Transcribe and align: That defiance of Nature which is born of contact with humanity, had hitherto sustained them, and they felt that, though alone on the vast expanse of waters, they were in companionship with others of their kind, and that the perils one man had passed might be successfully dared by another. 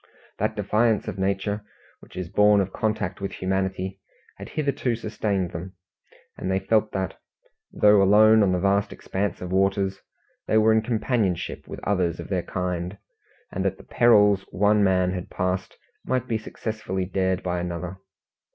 That 0.39 0.55
defiance 0.55 1.07
of 1.07 1.19
Nature 1.19 1.61
which 1.99 2.15
is 2.15 2.27
born 2.27 2.59
of 2.59 2.73
contact 2.73 3.21
with 3.21 3.33
humanity, 3.33 3.99
had 4.37 4.49
hitherto 4.49 4.95
sustained 4.95 5.51
them, 5.51 5.75
and 6.35 6.49
they 6.49 6.57
felt 6.57 6.91
that, 6.93 7.19
though 7.71 8.01
alone 8.01 8.41
on 8.41 8.51
the 8.51 8.59
vast 8.59 8.91
expanse 8.91 9.41
of 9.41 9.51
waters, 9.51 10.01
they 10.47 10.57
were 10.57 10.73
in 10.73 10.81
companionship 10.81 11.67
with 11.67 11.79
others 11.83 12.19
of 12.19 12.29
their 12.29 12.41
kind, 12.41 12.97
and 13.51 13.63
that 13.63 13.77
the 13.77 13.83
perils 13.83 14.43
one 14.49 14.83
man 14.83 15.11
had 15.11 15.29
passed 15.29 15.77
might 16.03 16.27
be 16.27 16.39
successfully 16.39 17.05
dared 17.05 17.43
by 17.43 17.59
another. 17.59 17.97